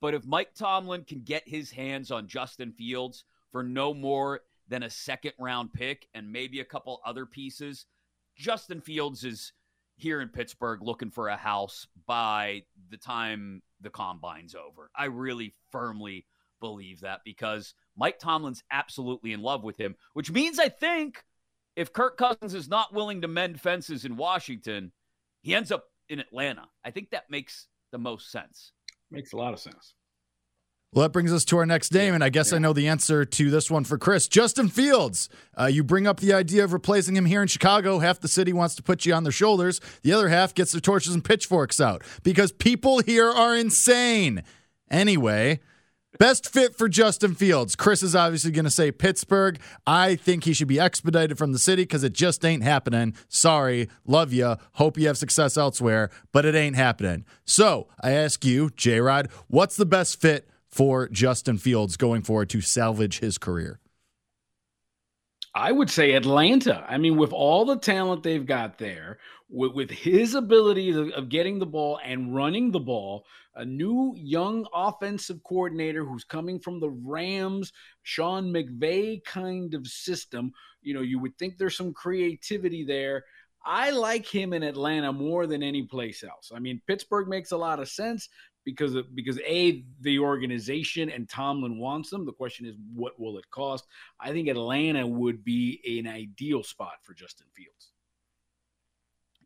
but 0.00 0.14
if 0.14 0.24
Mike 0.24 0.54
Tomlin 0.54 1.04
can 1.04 1.22
get 1.22 1.48
his 1.48 1.70
hands 1.70 2.10
on 2.10 2.28
Justin 2.28 2.72
Fields 2.72 3.24
for 3.52 3.62
no 3.62 3.94
more 3.94 4.40
than 4.68 4.82
a 4.82 4.90
second 4.90 5.32
round 5.38 5.72
pick 5.72 6.06
and 6.14 6.30
maybe 6.32 6.60
a 6.60 6.64
couple 6.64 7.00
other 7.04 7.26
pieces. 7.26 7.86
Justin 8.36 8.80
Fields 8.80 9.24
is 9.24 9.52
here 9.96 10.20
in 10.20 10.28
Pittsburgh 10.28 10.80
looking 10.82 11.10
for 11.10 11.28
a 11.28 11.36
house 11.36 11.86
by 12.06 12.62
the 12.90 12.96
time 12.96 13.62
the 13.80 13.90
combine's 13.90 14.54
over. 14.54 14.90
I 14.94 15.06
really 15.06 15.52
firmly 15.70 16.26
believe 16.60 17.00
that 17.00 17.20
because 17.24 17.74
Mike 17.96 18.18
Tomlin's 18.18 18.62
absolutely 18.70 19.32
in 19.32 19.42
love 19.42 19.64
with 19.64 19.76
him, 19.76 19.96
which 20.12 20.30
means 20.30 20.58
I 20.58 20.68
think 20.68 21.24
if 21.76 21.92
Kirk 21.92 22.16
Cousins 22.16 22.54
is 22.54 22.68
not 22.68 22.94
willing 22.94 23.22
to 23.22 23.28
mend 23.28 23.60
fences 23.60 24.04
in 24.04 24.16
Washington, 24.16 24.92
he 25.42 25.54
ends 25.54 25.72
up 25.72 25.84
in 26.08 26.20
Atlanta. 26.20 26.66
I 26.84 26.90
think 26.90 27.10
that 27.10 27.30
makes 27.30 27.68
the 27.90 27.98
most 27.98 28.30
sense. 28.30 28.72
Makes 29.10 29.32
a 29.32 29.36
lot 29.36 29.52
of 29.52 29.60
sense. 29.60 29.94
Well, 30.92 31.02
that 31.02 31.12
brings 31.12 31.34
us 31.34 31.44
to 31.46 31.58
our 31.58 31.66
next 31.66 31.92
name, 31.92 32.14
and 32.14 32.24
I 32.24 32.30
guess 32.30 32.50
yeah. 32.50 32.56
I 32.56 32.58
know 32.60 32.72
the 32.72 32.88
answer 32.88 33.26
to 33.26 33.50
this 33.50 33.70
one 33.70 33.84
for 33.84 33.98
Chris. 33.98 34.26
Justin 34.26 34.68
Fields. 34.68 35.28
Uh, 35.58 35.66
you 35.66 35.84
bring 35.84 36.06
up 36.06 36.20
the 36.20 36.32
idea 36.32 36.64
of 36.64 36.72
replacing 36.72 37.14
him 37.14 37.26
here 37.26 37.42
in 37.42 37.48
Chicago. 37.48 37.98
Half 37.98 38.20
the 38.20 38.28
city 38.28 38.54
wants 38.54 38.74
to 38.76 38.82
put 38.82 39.04
you 39.04 39.12
on 39.12 39.22
their 39.22 39.32
shoulders. 39.32 39.82
The 40.02 40.14
other 40.14 40.30
half 40.30 40.54
gets 40.54 40.72
their 40.72 40.80
torches 40.80 41.12
and 41.12 41.22
pitchforks 41.22 41.78
out 41.78 42.02
because 42.22 42.52
people 42.52 43.00
here 43.00 43.28
are 43.28 43.54
insane. 43.54 44.42
Anyway, 44.90 45.60
best 46.18 46.50
fit 46.50 46.74
for 46.74 46.88
Justin 46.88 47.34
Fields. 47.34 47.76
Chris 47.76 48.02
is 48.02 48.16
obviously 48.16 48.50
going 48.50 48.64
to 48.64 48.70
say 48.70 48.90
Pittsburgh. 48.90 49.60
I 49.86 50.14
think 50.14 50.44
he 50.44 50.54
should 50.54 50.68
be 50.68 50.80
expedited 50.80 51.36
from 51.36 51.52
the 51.52 51.58
city 51.58 51.82
because 51.82 52.02
it 52.02 52.14
just 52.14 52.42
ain't 52.46 52.62
happening. 52.62 53.14
Sorry, 53.28 53.90
love 54.06 54.32
you. 54.32 54.56
Hope 54.72 54.96
you 54.96 55.06
have 55.08 55.18
success 55.18 55.58
elsewhere, 55.58 56.08
but 56.32 56.46
it 56.46 56.54
ain't 56.54 56.76
happening. 56.76 57.26
So 57.44 57.88
I 58.00 58.12
ask 58.12 58.42
you, 58.42 58.70
J 58.70 59.02
Rod, 59.02 59.28
what's 59.48 59.76
the 59.76 59.84
best 59.84 60.18
fit? 60.18 60.48
For 60.70 61.08
Justin 61.08 61.58
Fields 61.58 61.96
going 61.96 62.22
forward 62.22 62.50
to 62.50 62.60
salvage 62.60 63.20
his 63.20 63.38
career? 63.38 63.80
I 65.54 65.72
would 65.72 65.90
say 65.90 66.12
Atlanta. 66.12 66.84
I 66.88 66.98
mean, 66.98 67.16
with 67.16 67.32
all 67.32 67.64
the 67.64 67.78
talent 67.78 68.22
they've 68.22 68.46
got 68.46 68.78
there, 68.78 69.18
with, 69.48 69.72
with 69.72 69.90
his 69.90 70.34
ability 70.34 70.90
of, 70.90 71.10
of, 71.10 71.28
getting 71.30 71.58
the 71.58 71.66
ball 71.66 71.98
and 72.04 72.34
running 72.34 72.70
the 72.70 72.78
ball, 72.78 73.24
a 73.54 73.64
new 73.64 74.14
young 74.16 74.66
offensive 74.72 75.42
coordinator 75.42 76.04
who's 76.04 76.22
coming 76.22 76.60
from 76.60 76.78
the 76.80 76.90
Rams, 76.90 77.72
Sean 78.02 78.52
McVay 78.52 79.24
kind 79.24 79.74
of 79.74 79.86
system. 79.86 80.52
You 80.82 80.94
know, 80.94 81.02
you 81.02 81.18
would 81.18 81.36
think 81.38 81.56
there's 81.56 81.76
some 81.76 81.92
creativity 81.92 82.84
there. 82.84 83.24
I 83.68 83.90
like 83.90 84.26
him 84.26 84.54
in 84.54 84.62
Atlanta 84.62 85.12
more 85.12 85.46
than 85.46 85.62
any 85.62 85.82
place 85.82 86.24
else. 86.24 86.50
I 86.54 86.58
mean, 86.58 86.80
Pittsburgh 86.86 87.28
makes 87.28 87.52
a 87.52 87.56
lot 87.56 87.80
of 87.80 87.88
sense 87.88 88.30
because 88.64 88.94
of, 88.94 89.14
because 89.14 89.38
a 89.40 89.84
the 90.00 90.18
organization 90.18 91.10
and 91.10 91.28
Tomlin 91.28 91.78
wants 91.78 92.08
them. 92.08 92.24
The 92.24 92.32
question 92.32 92.64
is, 92.64 92.76
what 92.94 93.20
will 93.20 93.36
it 93.36 93.44
cost? 93.50 93.86
I 94.18 94.32
think 94.32 94.48
Atlanta 94.48 95.06
would 95.06 95.44
be 95.44 95.80
an 95.98 96.10
ideal 96.10 96.62
spot 96.62 96.94
for 97.02 97.12
Justin 97.12 97.46
Fields. 97.54 97.92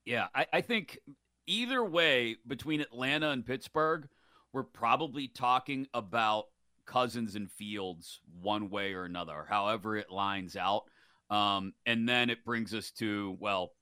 Yeah, 0.05 0.29
I, 0.35 0.47
I 0.53 0.61
think 0.61 1.01
either 1.49 1.85
way 1.85 2.37
between 2.47 2.81
Atlanta 2.81 3.31
and 3.31 3.45
Pittsburgh, 3.45 4.09
we're 4.53 4.63
probably 4.63 5.27
talking 5.27 5.89
about 5.95 6.45
Cousins 6.87 7.35
and 7.35 7.51
Fields 7.51 8.21
one 8.41 8.71
way 8.71 8.95
or 8.95 9.05
another, 9.05 9.47
however 9.49 9.97
it 9.97 10.11
lines 10.11 10.57
out. 10.57 10.85
Um, 11.29 11.73
and 11.87 12.09
then 12.09 12.31
it 12.31 12.45
brings 12.45 12.73
us 12.73 12.93
to 12.99 13.37
well, 13.41 13.73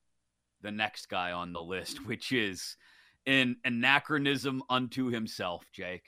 the 0.63 0.71
next 0.71 1.09
guy 1.09 1.33
on 1.33 1.53
the 1.53 1.63
list, 1.63 2.07
which 2.07 2.33
is 2.33 2.77
an 3.27 3.57
anachronism 3.65 4.63
unto 4.69 5.07
himself, 5.07 5.65
Jake. 5.73 6.05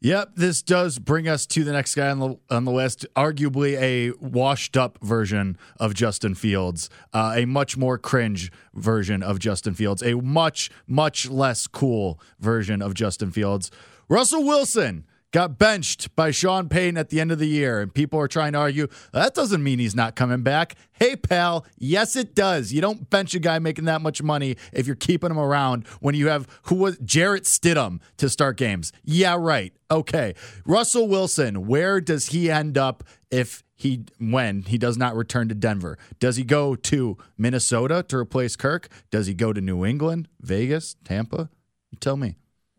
Yep, 0.00 0.36
this 0.36 0.62
does 0.62 1.00
bring 1.00 1.26
us 1.26 1.44
to 1.46 1.64
the 1.64 1.72
next 1.72 1.96
guy 1.96 2.08
on 2.08 2.20
the 2.20 2.38
on 2.50 2.64
the 2.64 2.70
list. 2.70 3.04
Arguably 3.16 3.76
a 3.80 4.12
washed 4.20 4.76
up 4.76 4.96
version 5.02 5.58
of 5.80 5.92
Justin 5.92 6.36
Fields, 6.36 6.88
uh, 7.12 7.34
a 7.36 7.46
much 7.46 7.76
more 7.76 7.98
cringe 7.98 8.52
version 8.74 9.24
of 9.24 9.40
Justin 9.40 9.74
Fields, 9.74 10.00
a 10.00 10.14
much 10.14 10.70
much 10.86 11.28
less 11.28 11.66
cool 11.66 12.20
version 12.38 12.80
of 12.80 12.94
Justin 12.94 13.32
Fields. 13.32 13.72
Russell 14.08 14.44
Wilson 14.44 15.04
got 15.32 15.58
benched 15.58 16.14
by 16.16 16.30
Sean 16.30 16.68
Payton 16.68 16.96
at 16.96 17.10
the 17.10 17.20
end 17.20 17.30
of 17.30 17.38
the 17.38 17.48
year, 17.48 17.80
and 17.80 17.92
people 17.92 18.18
are 18.18 18.28
trying 18.28 18.52
to 18.52 18.58
argue 18.58 18.88
that 19.12 19.34
doesn't 19.34 19.62
mean 19.62 19.78
he's 19.78 19.94
not 19.94 20.16
coming 20.16 20.42
back. 20.42 20.74
Hey, 20.92 21.16
pal, 21.16 21.66
yes, 21.76 22.16
it 22.16 22.34
does. 22.34 22.72
You 22.72 22.80
don't 22.80 23.08
bench 23.10 23.34
a 23.34 23.38
guy 23.38 23.58
making 23.58 23.84
that 23.84 24.00
much 24.00 24.22
money 24.22 24.56
if 24.72 24.86
you're 24.86 24.96
keeping 24.96 25.30
him 25.30 25.38
around 25.38 25.86
when 26.00 26.14
you 26.14 26.28
have 26.28 26.48
who 26.64 26.76
was 26.76 26.98
Jarrett 26.98 27.44
Stidham 27.44 28.00
to 28.16 28.28
start 28.28 28.56
games. 28.56 28.92
Yeah, 29.04 29.36
right. 29.38 29.72
Okay. 29.90 30.34
Russell 30.66 31.08
Wilson, 31.08 31.66
where 31.66 32.00
does 32.00 32.26
he 32.26 32.50
end 32.50 32.76
up 32.76 33.04
if 33.30 33.62
he 33.74 34.04
when 34.18 34.62
he 34.62 34.76
does 34.76 34.98
not 34.98 35.14
return 35.14 35.48
to 35.48 35.54
Denver? 35.54 35.98
Does 36.18 36.36
he 36.36 36.44
go 36.44 36.74
to 36.74 37.16
Minnesota 37.36 38.04
to 38.08 38.16
replace 38.16 38.56
Kirk? 38.56 38.88
Does 39.10 39.26
he 39.26 39.34
go 39.34 39.52
to 39.52 39.60
New 39.60 39.84
England, 39.84 40.28
Vegas, 40.40 40.96
Tampa? 41.04 41.48
You 41.90 41.98
tell 42.00 42.16
me. 42.16 42.36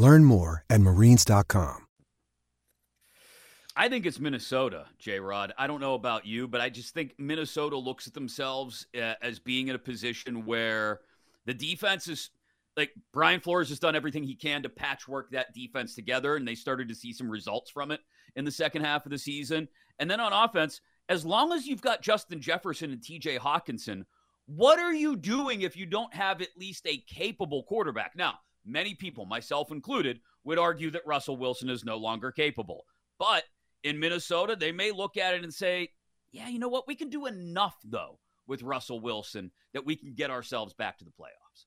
Learn 0.00 0.24
more 0.24 0.64
at 0.70 0.80
marines.com. 0.80 1.86
I 3.76 3.90
think 3.90 4.06
it's 4.06 4.18
Minnesota, 4.18 4.86
J 4.98 5.20
Rod. 5.20 5.52
I 5.58 5.66
don't 5.66 5.82
know 5.82 5.92
about 5.92 6.24
you, 6.24 6.48
but 6.48 6.62
I 6.62 6.70
just 6.70 6.94
think 6.94 7.12
Minnesota 7.18 7.76
looks 7.76 8.06
at 8.06 8.14
themselves 8.14 8.86
uh, 8.96 9.14
as 9.20 9.38
being 9.38 9.68
in 9.68 9.76
a 9.76 9.78
position 9.78 10.46
where 10.46 11.00
the 11.44 11.52
defense 11.52 12.08
is 12.08 12.30
like 12.78 12.92
Brian 13.12 13.40
Flores 13.40 13.68
has 13.68 13.78
done 13.78 13.94
everything 13.94 14.22
he 14.22 14.34
can 14.34 14.62
to 14.62 14.70
patchwork 14.70 15.32
that 15.32 15.52
defense 15.52 15.94
together, 15.94 16.36
and 16.36 16.48
they 16.48 16.54
started 16.54 16.88
to 16.88 16.94
see 16.94 17.12
some 17.12 17.28
results 17.28 17.70
from 17.70 17.90
it 17.90 18.00
in 18.36 18.46
the 18.46 18.50
second 18.50 18.82
half 18.82 19.04
of 19.04 19.12
the 19.12 19.18
season. 19.18 19.68
And 19.98 20.10
then 20.10 20.18
on 20.18 20.32
offense, 20.32 20.80
as 21.10 21.26
long 21.26 21.52
as 21.52 21.66
you've 21.66 21.82
got 21.82 22.00
Justin 22.00 22.40
Jefferson 22.40 22.90
and 22.90 23.02
TJ 23.02 23.38
Hockenson, 23.38 24.04
what 24.46 24.78
are 24.78 24.94
you 24.94 25.14
doing 25.14 25.60
if 25.60 25.76
you 25.76 25.84
don't 25.84 26.14
have 26.14 26.40
at 26.40 26.56
least 26.56 26.86
a 26.86 27.04
capable 27.06 27.64
quarterback? 27.64 28.12
Now, 28.16 28.38
many 28.64 28.94
people, 28.94 29.26
myself 29.26 29.70
included, 29.70 30.20
would 30.44 30.58
argue 30.58 30.90
that 30.90 31.06
Russell 31.06 31.36
Wilson 31.36 31.68
is 31.68 31.84
no 31.84 31.96
longer 31.96 32.32
capable. 32.32 32.84
But 33.18 33.44
in 33.84 33.98
Minnesota, 33.98 34.56
they 34.56 34.72
may 34.72 34.90
look 34.90 35.16
at 35.16 35.34
it 35.34 35.44
and 35.44 35.52
say, 35.52 35.90
yeah, 36.32 36.48
you 36.48 36.58
know 36.58 36.68
what? 36.68 36.86
We 36.86 36.94
can 36.94 37.10
do 37.10 37.26
enough, 37.26 37.76
though, 37.84 38.18
with 38.46 38.62
Russell 38.62 39.00
Wilson 39.00 39.50
that 39.72 39.84
we 39.84 39.96
can 39.96 40.14
get 40.14 40.30
ourselves 40.30 40.74
back 40.74 40.98
to 40.98 41.04
the 41.04 41.10
playoffs. 41.10 41.66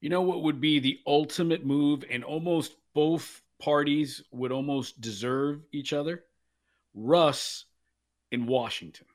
You 0.00 0.08
know 0.08 0.22
what 0.22 0.42
would 0.42 0.60
be 0.60 0.78
the 0.78 0.98
ultimate 1.06 1.64
move, 1.64 2.04
and 2.10 2.24
almost 2.24 2.76
both 2.94 3.42
parties 3.60 4.22
would 4.32 4.50
almost 4.50 5.00
deserve 5.00 5.60
each 5.72 5.92
other? 5.92 6.24
Russ 6.94 7.66
in 8.32 8.46
Washington 8.46 9.06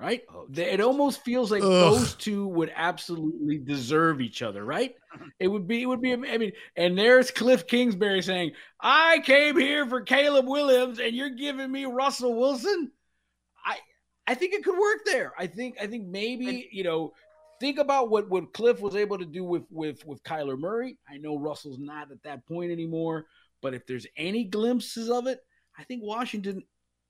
right? 0.00 0.22
Oh, 0.32 0.46
it 0.54 0.80
almost 0.80 1.22
feels 1.22 1.50
like 1.50 1.62
Ugh. 1.62 1.68
those 1.68 2.14
two 2.14 2.46
would 2.48 2.72
absolutely 2.74 3.58
deserve 3.58 4.20
each 4.20 4.42
other, 4.42 4.64
right? 4.64 4.94
It 5.38 5.48
would 5.48 5.68
be, 5.68 5.82
it 5.82 5.86
would 5.86 6.00
be. 6.00 6.12
I 6.12 6.16
mean, 6.16 6.52
and 6.76 6.98
there's 6.98 7.30
Cliff 7.30 7.66
Kingsbury 7.66 8.22
saying, 8.22 8.52
"I 8.80 9.20
came 9.24 9.58
here 9.58 9.86
for 9.86 10.00
Caleb 10.00 10.46
Williams, 10.46 10.98
and 10.98 11.14
you're 11.14 11.30
giving 11.30 11.70
me 11.70 11.84
Russell 11.84 12.34
Wilson." 12.34 12.90
I, 13.64 13.76
I 14.26 14.34
think 14.34 14.54
it 14.54 14.64
could 14.64 14.78
work 14.78 15.00
there. 15.04 15.32
I 15.38 15.46
think, 15.46 15.76
I 15.80 15.86
think 15.86 16.06
maybe 16.06 16.48
and, 16.48 16.62
you 16.72 16.84
know, 16.84 17.12
think 17.60 17.78
about 17.78 18.08
what 18.08 18.30
what 18.30 18.52
Cliff 18.54 18.80
was 18.80 18.96
able 18.96 19.18
to 19.18 19.26
do 19.26 19.44
with 19.44 19.64
with 19.70 20.04
with 20.06 20.22
Kyler 20.22 20.58
Murray. 20.58 20.98
I 21.08 21.18
know 21.18 21.38
Russell's 21.38 21.78
not 21.78 22.10
at 22.10 22.22
that 22.22 22.46
point 22.46 22.72
anymore, 22.72 23.26
but 23.60 23.74
if 23.74 23.86
there's 23.86 24.06
any 24.16 24.44
glimpses 24.44 25.10
of 25.10 25.26
it, 25.26 25.40
I 25.78 25.84
think 25.84 26.02
Washington. 26.02 26.62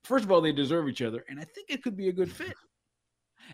First 0.05 0.25
of 0.25 0.33
all, 0.33 0.41
they 0.41 0.53
deserve 0.53 0.89
each 0.89 1.03
other, 1.03 1.25
and 1.29 1.39
I 1.39 1.45
think 1.45 1.69
it 1.69 1.83
could 1.83 1.97
be 1.97 2.09
a 2.09 2.13
good 2.13 2.33
fit. 2.33 2.55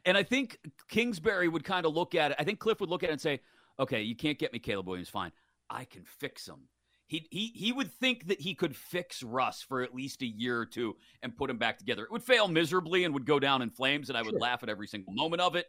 And 0.04 0.16
I 0.16 0.22
think 0.22 0.58
Kingsbury 0.88 1.48
would 1.48 1.64
kind 1.64 1.86
of 1.86 1.94
look 1.94 2.14
at 2.14 2.32
it. 2.32 2.36
I 2.38 2.44
think 2.44 2.58
Cliff 2.58 2.80
would 2.80 2.90
look 2.90 3.02
at 3.02 3.08
it 3.08 3.12
and 3.12 3.20
say, 3.20 3.40
okay, 3.78 4.02
you 4.02 4.16
can't 4.16 4.38
get 4.38 4.52
me 4.52 4.58
Caleb 4.58 4.86
Williams. 4.86 5.08
Fine. 5.08 5.32
I 5.70 5.84
can 5.84 6.04
fix 6.04 6.46
him. 6.46 6.68
He, 7.08 7.28
he, 7.30 7.52
he 7.54 7.72
would 7.72 7.92
think 7.92 8.26
that 8.28 8.40
he 8.40 8.54
could 8.54 8.74
fix 8.74 9.22
Russ 9.22 9.62
for 9.62 9.82
at 9.82 9.94
least 9.94 10.22
a 10.22 10.26
year 10.26 10.58
or 10.58 10.66
two 10.66 10.96
and 11.22 11.36
put 11.36 11.50
him 11.50 11.56
back 11.56 11.78
together. 11.78 12.02
It 12.02 12.10
would 12.10 12.22
fail 12.22 12.48
miserably 12.48 13.04
and 13.04 13.14
would 13.14 13.26
go 13.26 13.38
down 13.38 13.62
in 13.62 13.70
flames, 13.70 14.08
and 14.08 14.18
I 14.18 14.22
would 14.22 14.32
sure. 14.32 14.40
laugh 14.40 14.64
at 14.64 14.68
every 14.68 14.88
single 14.88 15.12
moment 15.12 15.40
of 15.40 15.54
it. 15.54 15.66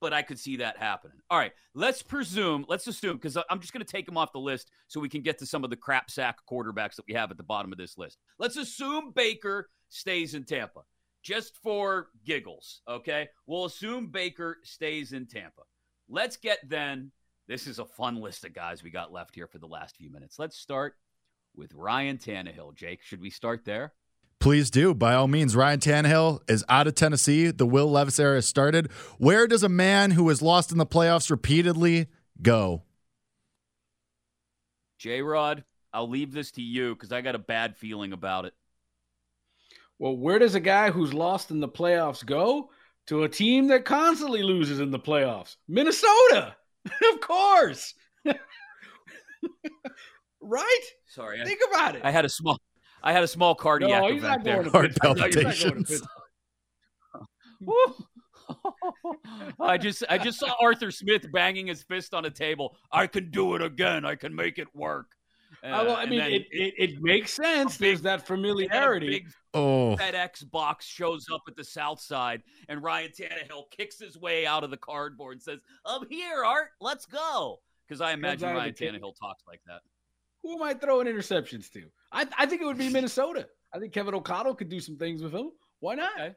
But 0.00 0.12
I 0.12 0.22
could 0.22 0.38
see 0.38 0.56
that 0.56 0.76
happening. 0.76 1.18
All 1.30 1.38
right, 1.38 1.52
let's 1.74 2.02
presume, 2.02 2.66
let's 2.68 2.88
assume, 2.88 3.16
because 3.16 3.38
I'm 3.48 3.60
just 3.60 3.72
going 3.72 3.84
to 3.84 3.90
take 3.90 4.08
him 4.08 4.18
off 4.18 4.32
the 4.32 4.40
list 4.40 4.70
so 4.88 4.98
we 4.98 5.08
can 5.08 5.22
get 5.22 5.38
to 5.38 5.46
some 5.46 5.62
of 5.62 5.70
the 5.70 5.76
crap 5.76 6.10
sack 6.10 6.38
quarterbacks 6.50 6.96
that 6.96 7.06
we 7.06 7.14
have 7.14 7.30
at 7.30 7.36
the 7.36 7.44
bottom 7.44 7.70
of 7.70 7.78
this 7.78 7.96
list. 7.96 8.18
Let's 8.38 8.56
assume 8.56 9.12
Baker 9.14 9.70
stays 9.88 10.34
in 10.34 10.44
Tampa 10.44 10.80
just 11.24 11.56
for 11.56 12.08
giggles, 12.24 12.82
okay? 12.86 13.28
We'll 13.46 13.64
assume 13.64 14.08
Baker 14.08 14.58
stays 14.62 15.12
in 15.12 15.26
Tampa. 15.26 15.62
Let's 16.08 16.36
get 16.36 16.58
then. 16.68 17.10
This 17.48 17.66
is 17.66 17.78
a 17.78 17.84
fun 17.84 18.20
list 18.20 18.44
of 18.44 18.54
guys 18.54 18.82
we 18.82 18.90
got 18.90 19.12
left 19.12 19.34
here 19.34 19.46
for 19.46 19.58
the 19.58 19.66
last 19.66 19.96
few 19.96 20.10
minutes. 20.10 20.38
Let's 20.38 20.56
start 20.56 20.94
with 21.56 21.72
Ryan 21.74 22.18
Tannehill. 22.18 22.74
Jake, 22.74 23.02
should 23.02 23.20
we 23.20 23.30
start 23.30 23.64
there? 23.64 23.92
Please 24.38 24.70
do. 24.70 24.94
By 24.94 25.14
all 25.14 25.28
means, 25.28 25.56
Ryan 25.56 25.80
Tannehill 25.80 26.40
is 26.48 26.64
out 26.68 26.86
of 26.86 26.94
Tennessee. 26.94 27.50
The 27.50 27.66
Will 27.66 27.90
Levis 27.90 28.18
era 28.18 28.36
has 28.36 28.46
started. 28.46 28.90
Where 29.18 29.46
does 29.46 29.62
a 29.62 29.68
man 29.68 30.12
who 30.12 30.28
has 30.28 30.42
lost 30.42 30.72
in 30.72 30.78
the 30.78 30.86
playoffs 30.86 31.30
repeatedly 31.30 32.08
go? 32.42 32.82
J 34.98 35.22
Rod, 35.22 35.64
I'll 35.92 36.08
leave 36.08 36.32
this 36.32 36.50
to 36.52 36.62
you 36.62 36.94
because 36.94 37.12
I 37.12 37.20
got 37.20 37.34
a 37.34 37.38
bad 37.38 37.76
feeling 37.76 38.12
about 38.12 38.44
it. 38.46 38.54
Well, 39.98 40.16
where 40.16 40.38
does 40.38 40.54
a 40.54 40.60
guy 40.60 40.90
who's 40.90 41.14
lost 41.14 41.50
in 41.50 41.60
the 41.60 41.68
playoffs 41.68 42.24
go? 42.24 42.70
To 43.08 43.24
a 43.24 43.28
team 43.28 43.68
that 43.68 43.84
constantly 43.84 44.42
loses 44.42 44.80
in 44.80 44.90
the 44.90 44.98
playoffs. 44.98 45.56
Minnesota. 45.68 46.56
of 47.12 47.20
course. 47.20 47.94
right? 50.40 50.84
Sorry. 51.06 51.44
Think 51.44 51.60
I, 51.66 51.70
about 51.70 51.96
it. 51.96 52.02
I 52.04 52.10
had 52.10 52.24
a 52.24 52.28
small 52.28 52.58
I 53.02 53.12
had 53.12 53.22
a 53.22 53.28
small 53.28 53.54
cardiac 53.54 54.02
no, 54.02 54.08
event 54.08 54.44
there. 54.44 54.62
Heart 54.62 54.96
palpitations. 55.00 56.02
I 59.60 59.76
just 59.76 60.04
I 60.08 60.16
just 60.16 60.40
saw 60.40 60.54
Arthur 60.60 60.90
Smith 60.90 61.30
banging 61.30 61.66
his 61.66 61.82
fist 61.82 62.14
on 62.14 62.24
a 62.24 62.30
table. 62.30 62.76
I 62.90 63.06
can 63.06 63.30
do 63.30 63.54
it 63.54 63.62
again. 63.62 64.06
I 64.06 64.14
can 64.14 64.34
make 64.34 64.58
it 64.58 64.68
work. 64.74 65.13
Uh, 65.64 65.84
well, 65.86 65.96
I 65.96 66.04
mean, 66.04 66.20
it, 66.20 66.46
it, 66.50 66.74
it, 66.76 67.02
makes 67.02 67.32
sense. 67.32 67.78
Big, 67.78 67.88
There's 67.88 68.02
that 68.02 68.26
familiarity. 68.26 69.24
oh, 69.54 69.96
FedEx 69.98 70.50
box 70.50 70.84
shows 70.86 71.26
up 71.32 71.40
at 71.48 71.56
the 71.56 71.64
South 71.64 72.00
Side, 72.02 72.42
and 72.68 72.82
Ryan 72.82 73.10
Tannehill 73.18 73.70
kicks 73.70 73.98
his 73.98 74.18
way 74.18 74.46
out 74.46 74.62
of 74.62 74.70
the 74.70 74.76
cardboard 74.76 75.32
and 75.34 75.42
says, 75.42 75.60
"I'm 75.86 76.06
here, 76.10 76.44
Art. 76.44 76.68
Let's 76.82 77.06
go." 77.06 77.60
Because 77.88 78.02
I 78.02 78.12
imagine 78.12 78.50
Ryan 78.54 78.74
Tannehill 78.74 79.14
talks 79.18 79.44
like 79.48 79.62
that. 79.66 79.80
Who 80.42 80.54
am 80.54 80.62
I 80.62 80.74
throwing 80.74 81.06
interceptions 81.06 81.70
to? 81.72 81.84
I, 82.12 82.26
I 82.38 82.44
think 82.44 82.60
it 82.60 82.66
would 82.66 82.76
be 82.76 82.90
Minnesota. 82.90 83.48
I 83.72 83.78
think 83.78 83.94
Kevin 83.94 84.14
O'Connell 84.14 84.54
could 84.54 84.68
do 84.68 84.80
some 84.80 84.96
things 84.98 85.22
with 85.22 85.34
him. 85.34 85.50
Why 85.80 85.94
not? 85.94 86.12
Okay. 86.20 86.34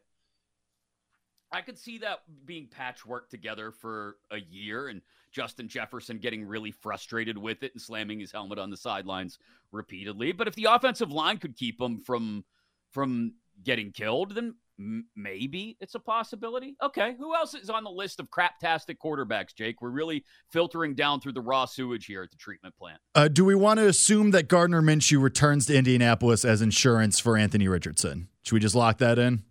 I 1.51 1.61
could 1.61 1.77
see 1.77 1.97
that 1.99 2.19
being 2.45 2.67
patchwork 2.67 3.29
together 3.29 3.71
for 3.71 4.17
a 4.31 4.39
year 4.39 4.89
and 4.89 5.01
Justin 5.31 5.67
Jefferson 5.67 6.17
getting 6.17 6.45
really 6.45 6.71
frustrated 6.71 7.37
with 7.37 7.63
it 7.63 7.73
and 7.73 7.81
slamming 7.81 8.19
his 8.19 8.31
helmet 8.31 8.59
on 8.59 8.69
the 8.69 8.77
sidelines 8.77 9.39
repeatedly. 9.71 10.31
But 10.31 10.47
if 10.47 10.55
the 10.55 10.65
offensive 10.65 11.11
line 11.11 11.37
could 11.37 11.55
keep 11.55 11.79
him 11.79 11.97
from 11.99 12.43
from 12.91 13.33
getting 13.63 13.91
killed, 13.91 14.35
then 14.35 14.55
m- 14.79 15.05
maybe 15.15 15.77
it's 15.79 15.95
a 15.95 15.99
possibility. 15.99 16.75
Okay, 16.81 17.15
who 17.17 17.35
else 17.35 17.53
is 17.53 17.69
on 17.69 17.83
the 17.83 17.89
list 17.89 18.19
of 18.19 18.29
craptastic 18.29 18.97
quarterbacks, 19.03 19.53
Jake? 19.55 19.81
We're 19.81 19.89
really 19.89 20.23
filtering 20.51 20.95
down 20.95 21.19
through 21.19 21.33
the 21.33 21.41
raw 21.41 21.65
sewage 21.65 22.05
here 22.05 22.23
at 22.23 22.31
the 22.31 22.37
treatment 22.37 22.75
plant. 22.77 22.99
Uh, 23.15 23.27
do 23.27 23.45
we 23.45 23.55
want 23.55 23.79
to 23.79 23.87
assume 23.87 24.31
that 24.31 24.47
Gardner 24.47 24.81
Minshew 24.81 25.21
returns 25.21 25.65
to 25.67 25.75
Indianapolis 25.75 26.45
as 26.45 26.61
insurance 26.61 27.19
for 27.19 27.37
Anthony 27.37 27.67
Richardson? 27.67 28.29
Should 28.43 28.53
we 28.53 28.59
just 28.59 28.75
lock 28.75 28.97
that 28.99 29.19
in? 29.19 29.43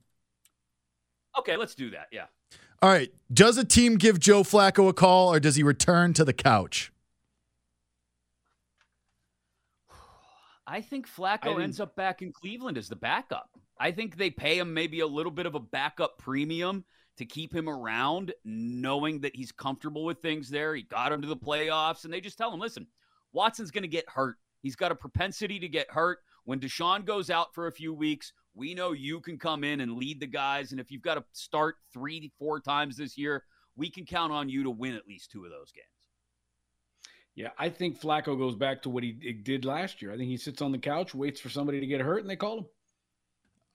Okay, 1.39 1.57
let's 1.57 1.75
do 1.75 1.91
that. 1.91 2.07
Yeah. 2.13 2.27
All 2.83 2.91
right. 2.91 3.11
Does 3.33 3.59
a 3.59 3.65
team 3.65 3.97
give 3.97 4.19
Joe 4.21 4.43
Flacco 4.43 4.89
a 4.89 4.93
call 4.93 5.33
or 5.33 5.41
does 5.41 5.57
he 5.57 5.63
return 5.63 6.13
to 6.15 6.25
the 6.25 6.33
couch? 6.33 6.93
I 10.67 10.81
think 10.81 11.09
Flacco 11.09 11.59
I 11.59 11.63
ends 11.63 11.81
up 11.81 11.95
back 11.95 12.23
in 12.23 12.33
Cleveland 12.33 12.77
as 12.77 12.89
the 12.89 12.97
backup. 12.97 13.51
I 13.79 13.93
think 13.93 14.17
they 14.17 14.31
pay 14.31 14.59
him 14.59 14.75
maybe 14.75 15.01
a 15.01 15.07
little 15.07 15.31
bit 15.31 15.47
of 15.47 15.55
a 15.55 15.61
backup 15.61 16.19
premium 16.19 16.85
to 17.19 17.25
keep 17.25 17.55
him 17.55 17.69
around, 17.69 18.33
knowing 18.45 19.21
that 19.21 19.37
he's 19.37 19.53
comfortable 19.53 20.05
with 20.05 20.21
things 20.21 20.51
there. 20.51 20.75
He 20.75 20.83
got 20.83 21.13
him 21.13 21.23
to 21.23 21.29
the 21.29 21.37
playoffs, 21.37 22.05
and 22.05 22.13
they 22.13 22.21
just 22.21 22.37
tell 22.37 22.53
him, 22.53 22.61
listen, 22.61 22.87
Watson's 23.33 23.71
going 23.71 23.83
to 23.83 23.89
get 23.89 24.09
hurt. 24.09 24.37
He's 24.63 24.77
got 24.77 24.93
a 24.93 24.97
propensity 24.97 25.59
to 25.61 25.69
get 25.69 25.91
hurt. 25.91 26.19
When 26.45 26.61
Deshaun 26.61 27.05
goes 27.05 27.31
out 27.31 27.55
for 27.55 27.67
a 27.67 27.73
few 27.73 27.95
weeks, 27.95 28.33
we 28.57 28.75
know 28.75 28.93
you 28.93 29.21
can 29.21 29.39
come 29.39 29.63
in 29.63 29.81
and 29.81 29.93
lead 29.93 30.19
the 30.19 30.27
guys. 30.27 30.73
And 30.73 30.81
if 30.81 30.91
you've 30.91 31.03
got 31.03 31.17
to 31.17 31.25
start 31.33 31.77
three, 31.93 32.33
four 32.39 32.59
times 32.59 32.97
this 32.97 33.17
year, 33.17 33.45
we 33.77 33.91
can 33.91 34.07
count 34.07 34.33
on 34.33 34.49
you 34.49 34.65
to 34.65 34.71
win 34.71 34.95
at 34.95 35.07
least 35.07 35.31
two 35.31 35.45
of 35.45 35.51
those 35.51 35.71
games. 35.71 35.87
Yeah, 37.35 37.51
I 37.59 37.69
think 37.69 38.01
Flacco 38.01 38.37
goes 38.39 38.57
back 38.57 38.83
to 38.83 38.91
what 38.91 39.05
he 39.05 39.13
did 39.13 39.67
last 39.67 40.01
year. 40.01 40.11
I 40.11 40.17
think 40.17 40.31
he 40.31 40.39
sits 40.39 40.63
on 40.63 40.73
the 40.73 40.79
couch, 40.79 41.15
waits 41.15 41.39
for 41.39 41.51
somebody 41.51 41.81
to 41.81 41.87
get 41.87 42.01
hurt, 42.01 42.23
and 42.23 42.31
they 42.31 42.37
call 42.37 42.59
him. 42.59 42.67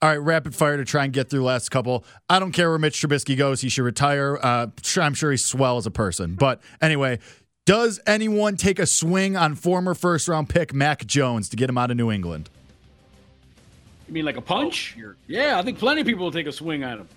All 0.02 0.08
right, 0.08 0.16
rapid 0.16 0.52
fire 0.56 0.76
to 0.76 0.84
try 0.84 1.04
and 1.04 1.12
get 1.12 1.30
through 1.30 1.44
last 1.44 1.70
couple. 1.70 2.04
I 2.28 2.40
don't 2.40 2.50
care 2.50 2.70
where 2.70 2.78
Mitch 2.80 3.00
Trubisky 3.00 3.38
goes; 3.38 3.60
he 3.60 3.68
should 3.68 3.84
retire. 3.84 4.36
Uh, 4.42 4.66
I'm 4.96 5.14
sure 5.14 5.30
he's 5.30 5.44
swell 5.44 5.76
as 5.76 5.86
a 5.86 5.92
person, 5.92 6.34
but 6.34 6.60
anyway, 6.80 7.20
does 7.66 8.00
anyone 8.04 8.56
take 8.56 8.80
a 8.80 8.86
swing 8.86 9.36
on 9.36 9.54
former 9.54 9.94
first 9.94 10.26
round 10.26 10.48
pick 10.48 10.74
Mac 10.74 11.06
Jones 11.06 11.48
to 11.50 11.56
get 11.56 11.70
him 11.70 11.78
out 11.78 11.92
of 11.92 11.96
New 11.96 12.10
England? 12.10 12.50
You 14.12 14.16
mean 14.16 14.26
like 14.26 14.36
a 14.36 14.40
oh, 14.40 14.42
punch? 14.42 14.94
Oh, 15.02 15.14
yeah, 15.26 15.58
I 15.58 15.62
think 15.62 15.78
plenty 15.78 16.02
of 16.02 16.06
people 16.06 16.24
will 16.24 16.32
take 16.32 16.46
a 16.46 16.52
swing 16.52 16.82
at 16.82 16.98
him. 16.98 17.08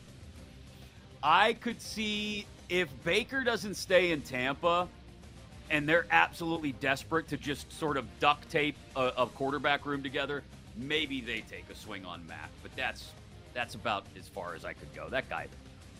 I 1.21 1.51
could 1.51 1.81
see 1.81 2.47
if 2.69 2.87
Baker 3.03 3.43
doesn't 3.43 3.73
stay 3.73 4.11
in 4.11 4.21
Tampa 4.21 4.87
and 5.69 5.89
they're 5.89 6.05
absolutely 6.09 6.71
desperate 6.71 7.27
to 7.27 7.35
just 7.35 7.69
sort 7.77 7.97
of 7.97 8.05
duct 8.21 8.49
tape 8.49 8.77
a, 8.95 9.11
a 9.17 9.27
quarterback 9.27 9.85
room 9.85 10.03
together, 10.03 10.41
maybe 10.77 11.19
they 11.19 11.41
take 11.41 11.65
a 11.69 11.75
swing 11.75 12.05
on 12.05 12.25
Matt. 12.27 12.49
But 12.63 12.73
that's 12.77 13.11
that's 13.53 13.75
about 13.75 14.05
as 14.17 14.29
far 14.29 14.55
as 14.55 14.63
I 14.63 14.71
could 14.71 14.93
go. 14.95 15.09
That 15.09 15.29
guy, 15.29 15.47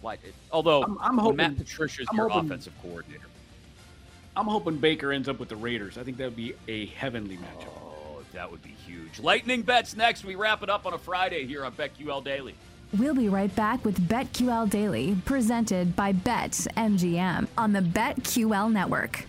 like, 0.02 0.22
although 0.50 0.82
I'm, 0.82 0.98
I'm 1.02 1.18
hoping 1.18 1.36
Matt 1.36 1.58
Patricia's 1.58 2.08
I'm 2.10 2.16
your 2.16 2.30
hoping, 2.30 2.46
offensive 2.46 2.74
coordinator. 2.82 3.28
I'm 4.38 4.48
hoping 4.48 4.78
Baker 4.78 5.12
ends 5.12 5.28
up 5.28 5.40
with 5.40 5.50
the 5.50 5.58
Raiders. 5.58 5.98
I 5.98 6.04
think 6.04 6.16
that 6.20 6.24
would 6.24 6.38
be 6.38 6.54
a 6.70 6.86
heavenly 6.86 7.36
matchup. 7.36 7.68
Oh. 7.82 7.95
That 8.36 8.52
would 8.52 8.62
be 8.62 8.76
huge. 8.86 9.20
Lightning 9.20 9.62
bets 9.62 9.96
next. 9.96 10.26
We 10.26 10.36
wrap 10.36 10.62
it 10.62 10.70
up 10.70 10.86
on 10.86 10.94
a 10.94 10.98
Friday 10.98 11.48
here 11.48 11.64
on 11.64 11.72
BetQL 11.72 12.24
Daily. 12.24 12.54
We'll 12.98 13.16
be 13.16 13.30
right 13.30 13.54
back 13.56 13.84
with 13.86 14.08
BetQL 14.10 14.70
Daily, 14.70 15.18
presented 15.26 15.96
by 15.96 16.12
Bet 16.12 16.52
MGM 16.76 17.48
on 17.58 17.72
the 17.72 17.80
BetQL 17.80 18.72
network. 18.72 19.26